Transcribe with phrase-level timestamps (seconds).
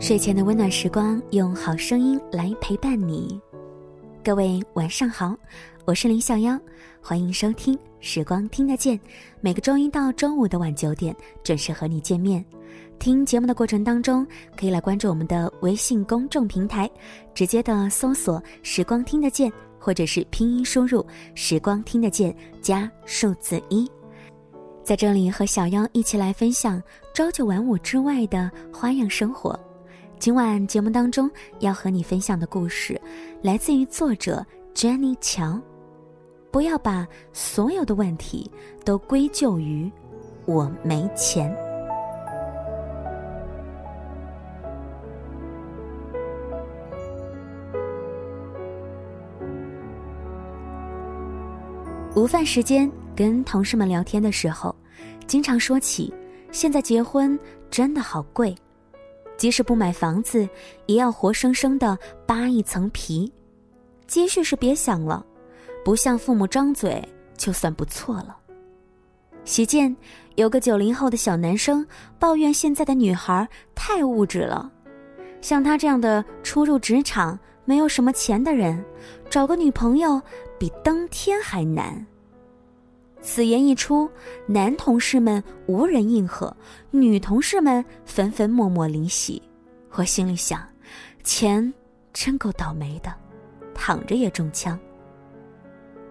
[0.00, 3.38] 睡前的温暖时光，用好声音来陪伴你。
[4.24, 5.36] 各位晚上好，
[5.84, 6.58] 我是林小妖，
[7.02, 8.98] 欢迎收听《时光听得见》，
[9.42, 12.42] 每个周一到周五的晚九点准时和你见面。
[12.98, 14.26] 听节目的过程当中，
[14.56, 16.90] 可以来关注我们的微信公众平台，
[17.34, 21.04] 直接的搜索“时光听得见”，或者是拼音输入
[21.36, 23.86] “时光听得见”加数字一。
[24.82, 29.60] 在这里和小妖一起来分享朝九晚五之外的花样生活。
[30.20, 33.00] 今晚节目当中要和你分享的故事，
[33.40, 35.58] 来自于作者 Jenny 乔。
[36.50, 38.50] 不要把所有的问题
[38.84, 39.90] 都归咎于
[40.44, 41.50] 我没钱。
[52.14, 54.76] 午饭时间，跟同事们聊天的时候，
[55.26, 56.12] 经常说起，
[56.52, 57.38] 现在结婚
[57.70, 58.54] 真的好贵。
[59.40, 60.46] 即使不买房子，
[60.84, 63.32] 也要活生生的扒一层皮，
[64.06, 65.24] 积蓄是别想了，
[65.82, 67.02] 不向父母张嘴
[67.38, 68.36] 就算不错了。
[69.46, 69.96] 席间
[70.34, 71.86] 有个九零后的小男生
[72.18, 74.70] 抱怨现在的女孩太物质了，
[75.40, 78.84] 像他这样的初入职场、没有什么钱的人，
[79.30, 80.20] 找个女朋友
[80.58, 82.06] 比登天还难。
[83.22, 84.10] 此言一出，
[84.46, 86.54] 男同事们无人应和，
[86.90, 89.40] 女同事们纷纷默默离席。
[89.92, 90.66] 我心里想，
[91.22, 91.72] 钱
[92.12, 93.12] 真够倒霉的，
[93.74, 94.78] 躺着也中枪。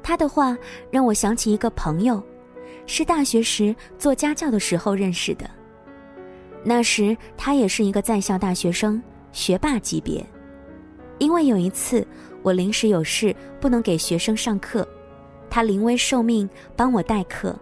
[0.03, 0.57] 他的话
[0.91, 2.23] 让我想起一个朋友，
[2.85, 5.49] 是大学时做家教的时候认识的。
[6.63, 9.01] 那时他也是一个在校大学生，
[9.31, 10.25] 学霸级别。
[11.17, 12.05] 因为有一次
[12.41, 14.87] 我临时有事不能给学生上课。
[15.49, 17.55] 他临危受命帮我代课，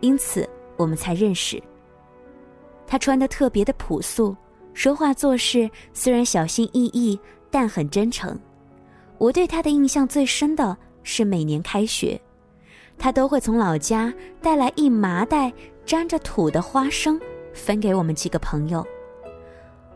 [0.00, 1.62] 因此我们才认识。
[2.86, 4.36] 他穿的特别的朴素，
[4.74, 7.18] 说话做事虽然小心翼翼，
[7.50, 8.38] 但很真诚。
[9.18, 12.20] 我对他的印象最深的是每年开学，
[12.98, 14.12] 他都会从老家
[14.42, 15.52] 带来一麻袋
[15.84, 17.20] 沾着土的花生，
[17.52, 18.84] 分给我们几个朋友。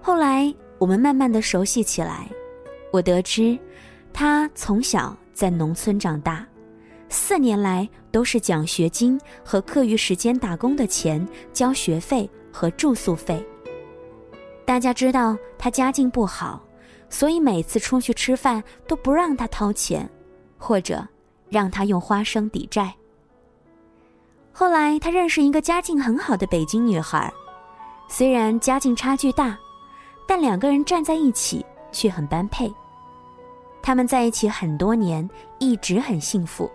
[0.01, 2.29] 后来我们慢慢的熟悉起来，
[2.93, 3.59] 我得知，
[4.13, 6.47] 他从小在农村长大。
[7.15, 13.41] 四年来都是奖学金和课余时间打工的钱交学费和住宿费。
[14.65, 16.61] 大家知道他家境不好，
[17.09, 20.11] 所以每次出去吃饭都不让他掏钱，
[20.59, 21.07] 或者
[21.49, 22.93] 让他用花生抵债。
[24.53, 27.33] 后来他认识一个家境很好的北京女孩，
[28.09, 29.57] 虽然家境差距大，
[30.27, 32.75] 但两个人站在一起却很般配。
[33.81, 36.69] 他们在一起很多年，一直很幸福。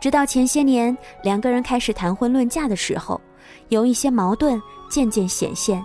[0.00, 3.20] 直到前些年，两个人开始谈婚论嫁的时候，
[3.68, 5.84] 有一些矛盾渐渐显现。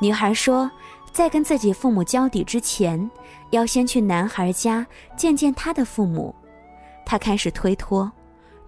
[0.00, 0.70] 女孩说，
[1.12, 3.10] 在跟自己父母交底之前，
[3.50, 6.34] 要先去男孩家见见他的父母。
[7.06, 8.10] 他开始推脱，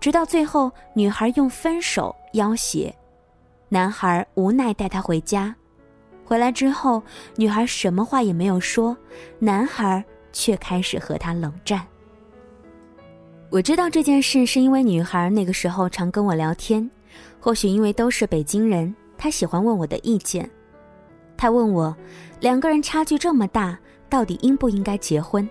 [0.00, 2.90] 直到最后，女孩用分手要挟，
[3.68, 5.54] 男孩无奈带她回家。
[6.24, 7.02] 回来之后，
[7.36, 8.96] 女孩什么话也没有说，
[9.38, 11.86] 男孩却开始和她冷战。
[13.50, 16.88] 我知道这件事是因为女孩那个时候常跟我聊天，
[17.40, 20.48] 或许因为都是北京人，她喜欢问我的意见。
[21.34, 21.96] 她问我，
[22.40, 23.78] 两个人差距这么大，
[24.10, 25.48] 到底应不应该结婚？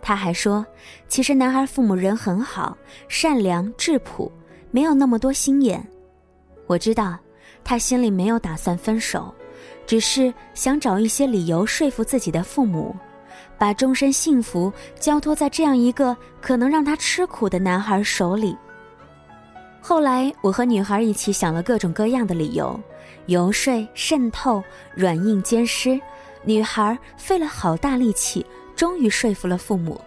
[0.00, 0.64] 她还说，
[1.08, 2.74] 其实男孩父母人很好，
[3.06, 4.32] 善良质朴，
[4.70, 5.86] 没有那么多心眼。
[6.66, 7.18] 我知道，
[7.62, 9.30] 她心里没有打算分手，
[9.86, 12.96] 只是想找一些理由说服自己的父母。
[13.58, 18.56] 把终身幸福交托在这样一个可能让他吃苦的男孩手里。
[19.80, 22.78] 后来，我和女孩一起想了各种各样的理由，
[23.26, 24.62] 游说、渗透、
[24.94, 26.00] 软硬兼施。
[26.42, 28.44] 女孩费了好大力气，
[28.74, 30.00] 终于说服了父母。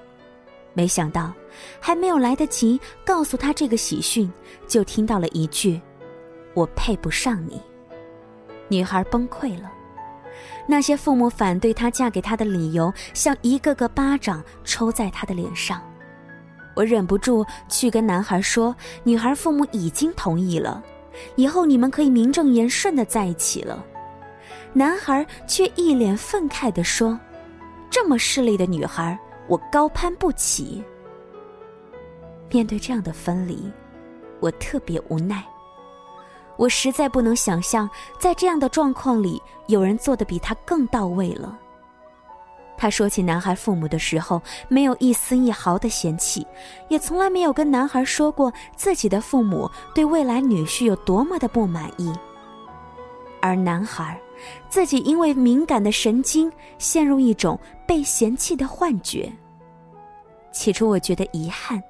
[0.74, 1.34] 没想到，
[1.80, 4.32] 还没有来得及告诉他这个喜讯，
[4.68, 5.82] 就听到了一句
[6.54, 7.62] ：“我配不上你。”
[8.70, 9.72] 女孩崩溃了。
[10.68, 15.82] 那些父母反对她嫁给他的理由，像一个个巴掌抽在他的脸上。
[16.76, 20.82] 我忍不住去跟男孩说：“女孩父母已经同意了，
[21.36, 23.84] 以后你们可以名正言顺的在一起了。”
[24.72, 27.20] 男孩却一脸愤慨地说
[27.90, 29.18] ：“这么势利的女孩，
[29.48, 30.84] 我高攀不起。”
[32.52, 33.70] 面对这样的分离，
[34.40, 35.44] 我特别无奈。
[36.60, 37.90] 我实在不能想象，
[38.20, 41.58] 在这样的状况里，有人做的比他更到位了。
[42.78, 46.46] 他说起男孩父母的时候，没有一丝一毫的嫌弃，
[46.90, 52.14] 也从来没有跟男孩说过自己的父母对未来女婿有多么的不满意。
[53.42, 54.20] 而男孩
[54.68, 57.58] 自己因为敏感的神经陷入一种
[57.88, 59.32] 被嫌弃的幻觉。
[60.52, 61.82] 起初我觉得遗憾，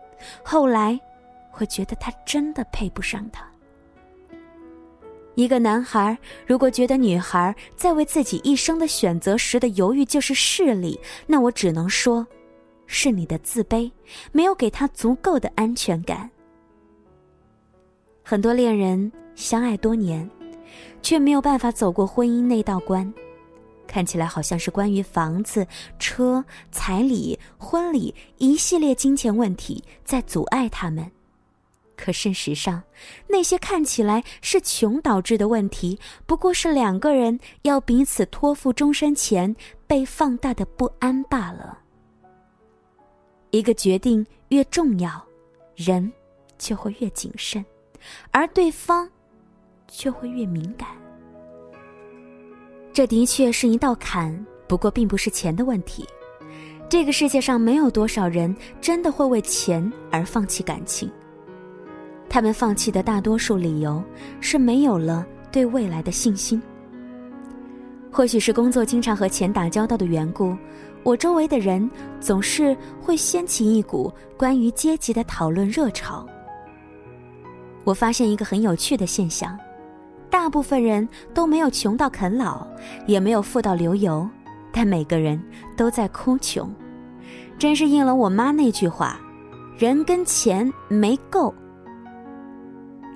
[0.44, 1.00] 后来
[1.58, 3.44] 我觉得他真的配不上他。
[5.40, 12.28] 一个男孩如果觉得女孩在为自己一生的选择时的犹豫就是势利，那我只能说，
[12.88, 13.90] 是你的自卑
[14.34, 16.30] 没有给他足够的安全感。
[18.22, 20.30] 很多恋人相爱多年，
[21.02, 23.14] 却没有办法走过婚姻那道关，
[23.88, 25.66] 看起来好像是关于房子、
[25.98, 31.10] 车、彩礼、婚礼一系列金钱问题在阻碍他们。
[32.00, 32.82] 可事实上，
[33.28, 39.54] 那些看起来是穷导致的问题，不过是两个人要彼此托付终身前
[39.86, 41.78] 被放大的不安罢了。
[43.52, 45.22] 一个决定越重要，
[45.76, 46.10] 人
[46.58, 47.64] 就会越谨慎，
[48.32, 49.10] 而对方
[49.90, 50.88] 却会越敏感。
[52.94, 56.08] 这的确是一道坎，不过并不是钱的问题。
[56.90, 61.12] 这个世界上没有多少人真的会为钱而放弃感情。
[62.30, 64.02] 他们放弃的大多数理由
[64.40, 66.62] 是没有了对未来的信心。
[68.12, 70.56] 或许是工作经常和钱打交道的缘故，
[71.04, 71.90] 我周围的人
[72.20, 76.26] 总是会掀起一股关于阶级的讨论热潮。
[77.84, 79.58] 我发现一个很有趣的现象：
[80.30, 82.66] 大部分人都没有穷到啃老，
[83.06, 84.28] 也没有富到流油，
[84.72, 85.42] 但每个人
[85.78, 86.72] 都在哭穷。
[87.58, 89.20] 真是应了我妈那句话
[89.78, 91.54] ：“人跟钱没够。”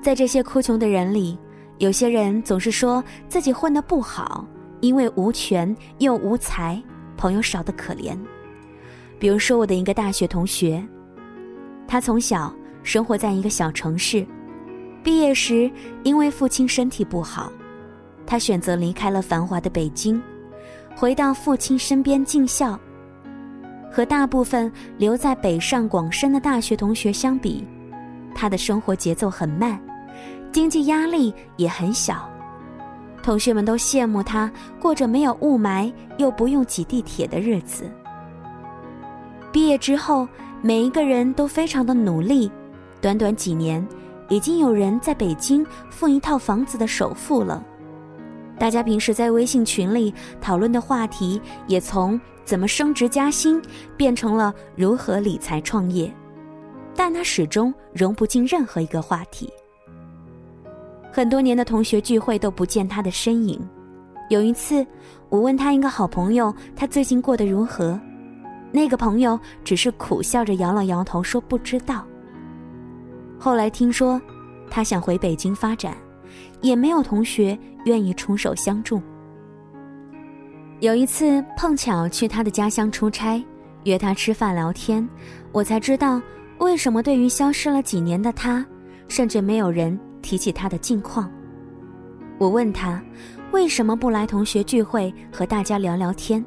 [0.03, 1.39] 在这些哭穷的人里，
[1.77, 4.45] 有些人总是说自己混得不好，
[4.81, 6.79] 因为无权又无才，
[7.15, 8.17] 朋友少得可怜。
[9.17, 10.85] 比如说我的一个大学同学，
[11.87, 12.53] 他从小
[12.83, 14.27] 生活在一个小城市，
[15.01, 15.71] 毕业时
[16.03, 17.49] 因为父亲身体不好，
[18.25, 20.21] 他选择离开了繁华的北京，
[20.95, 22.77] 回到父亲身边尽孝。
[23.89, 27.63] 和大部分留在北上广深的大学同学相比，
[28.33, 29.79] 他的生活节奏很慢。
[30.53, 32.29] 经济压力也很小，
[33.23, 37.89] 同学们都羡慕他过着没有雾霾又不用挤地铁的日子。
[39.51, 40.27] 毕业之后，
[40.61, 42.51] 每一个人都非常的努力，
[43.01, 43.85] 短短几年，
[44.29, 47.63] 已经有人在北京付一套房子的首付了。
[48.59, 53.59] 大家平时在微信群里讨论的话题，也从怎么升职加薪
[53.97, 56.13] 变成了如何理财创业，
[56.95, 59.51] 但他始终融不进任何一个话题。
[61.15, 63.61] 很多年的同学聚会都不见他的身影。
[64.31, 64.83] 有一次，
[65.29, 67.99] 我问他一个好朋友，他最近过得如何？
[68.71, 72.03] 那个朋友只是苦笑着摇了摇头，说不知道。
[73.37, 74.19] 后来听说，
[74.71, 75.95] 他想回北京发展，
[76.61, 77.55] 也没有同学
[77.85, 78.99] 愿意出手相助。
[80.79, 83.39] 有一次碰巧去他的家乡出差，
[83.83, 85.07] 约他吃饭聊天，
[85.51, 86.19] 我才知道
[86.57, 88.65] 为什么对于消失了几年的他，
[89.07, 89.95] 甚至没有人。
[90.23, 91.29] 提起他的近况，
[92.39, 92.99] 我问他
[93.51, 96.43] 为什么不来同学聚会和大家聊聊天？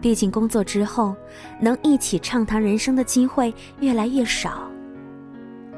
[0.00, 1.16] 毕竟工作之后，
[1.58, 4.70] 能一起畅谈人生的机会越来越少。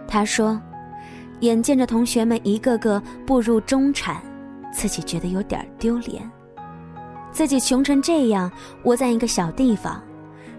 [0.07, 0.61] 他说，
[1.41, 4.21] 眼见着同学们一个个步入中产，
[4.73, 6.29] 自己觉得有点丢脸。
[7.31, 8.51] 自己穷成这样，
[8.83, 10.03] 窝在一个小地方，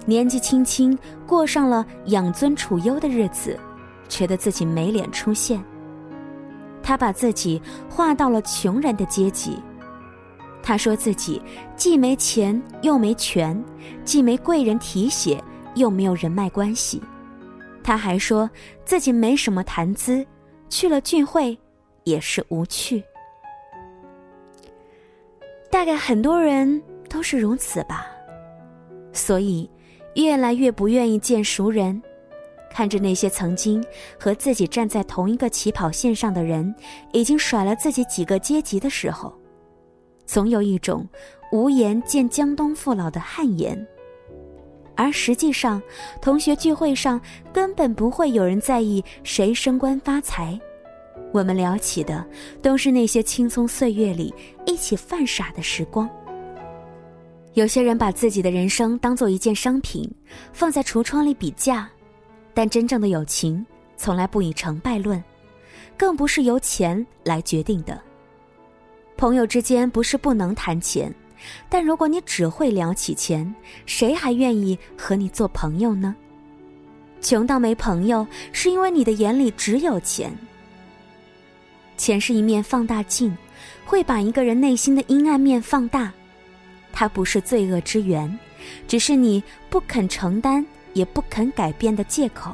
[0.05, 3.59] 年纪轻轻过上了养尊处优的日子，
[4.07, 5.61] 觉得自己没脸出现。
[6.87, 9.59] 他把自己划到了穷人的阶级。
[10.63, 11.41] 他说自己
[11.75, 13.61] 既没钱又没权，
[14.05, 15.43] 既没贵人提携
[15.75, 17.01] 又没有人脉关系。
[17.83, 18.49] 他还说
[18.85, 20.25] 自己没什么谈资，
[20.69, 21.57] 去了聚会
[22.05, 23.03] 也是无趣。
[25.69, 28.07] 大概很多人都是如此吧，
[29.11, 29.69] 所以
[30.15, 32.01] 越来越不愿意见熟人。
[32.77, 33.83] 看着那些曾经
[34.19, 36.75] 和自己站在同一个起跑线上的人，
[37.11, 39.33] 已经甩了自己几个阶级的时候，
[40.27, 41.03] 总有一种
[41.51, 43.83] 无颜见江东父老的汗颜。
[44.95, 45.81] 而实际上，
[46.21, 47.19] 同学聚会上
[47.51, 50.59] 根本不会有人在意谁升官发财，
[51.31, 52.23] 我们聊起的
[52.61, 54.31] 都是那些青葱岁月里
[54.67, 56.07] 一起犯傻的时光。
[57.55, 60.07] 有些人把自己的人生当做一件商品，
[60.53, 61.89] 放在橱窗里比价。
[62.57, 63.63] 但真正的友情
[63.97, 65.23] 从来不以成败论，
[65.95, 68.01] 更不是由钱来决定的。
[69.15, 71.13] 朋友之间不是不能谈钱，
[71.69, 73.53] 但如果你只会聊起钱，
[73.85, 76.15] 谁还愿意和你做朋友呢？
[77.21, 80.35] 穷到没朋友，是因为你的眼里只有钱。
[81.95, 83.37] 钱是一面放大镜，
[83.85, 86.11] 会把一个人内心的阴暗面放大。
[86.91, 88.35] 它不是罪恶之源，
[88.87, 90.65] 只是你不肯承担
[90.97, 92.53] 也不肯改变的借口。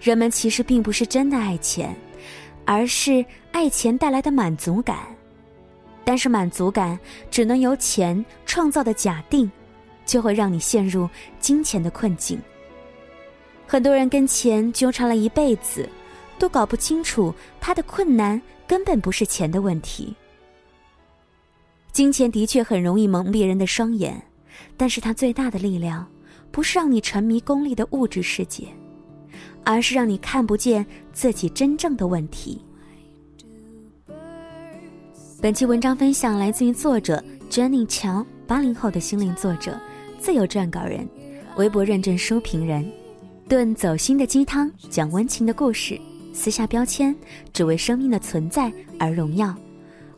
[0.00, 1.94] 人们其实并不是真的爱钱，
[2.64, 4.98] 而是爱钱带来的满足感。
[6.02, 6.98] 但是满足感
[7.30, 9.48] 只能由钱创造的假定，
[10.06, 11.08] 就会让你陷入
[11.38, 12.40] 金钱的困境。
[13.66, 15.88] 很多人跟钱纠缠了一辈子，
[16.38, 20.16] 都搞不清楚他的困难根本不是钱的问题。
[21.92, 24.20] 金钱的确很容易蒙蔽人的双眼，
[24.76, 26.08] 但是它最大的力量，
[26.50, 28.66] 不是让你沉迷功利的物质世界。
[29.62, 32.64] 而是让你看不见自己真正的问题。
[35.40, 39.78] 本期文章分享来自于作者 Jenny 乔，八零后的心灵作者，
[40.18, 41.06] 自由撰稿人，
[41.56, 42.90] 微博认证书评人，
[43.48, 46.00] 炖走心的鸡汤，讲温情的故事，
[46.32, 47.14] 撕下标签，
[47.52, 49.54] 只为生命的存在而荣耀，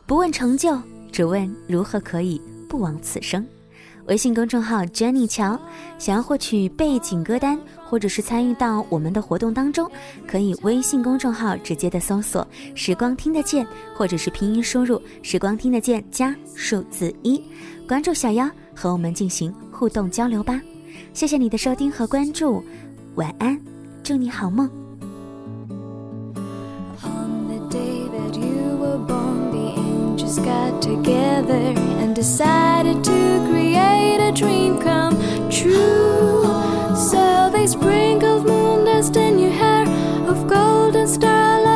[0.05, 3.45] 不问成就，只问如何可以不枉此生。
[4.07, 5.57] 微信公众号 Jenny 乔，
[5.97, 9.89] 想要获取背景歌单，或者是参与到我们的活动当中，
[10.27, 12.45] 可以微信公众号直接的搜索
[12.75, 17.41] “时光听得见”，或者是拼音输入“时光听得见”加数字一，
[17.87, 20.61] 关注小妖，和我们进行互动交流吧。
[21.13, 22.61] 谢谢你的收听和关注，
[23.15, 23.57] 晚安，
[24.03, 24.82] 祝你好梦。
[30.37, 35.15] Got together and decided to create a dream come
[35.49, 36.43] true.
[36.95, 39.87] So they sprinkled moon dust in your hair
[40.27, 41.72] of golden starlight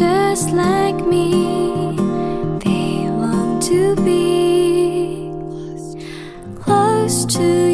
[0.00, 1.94] just like me.
[2.64, 5.94] They long to be close
[6.62, 7.69] close to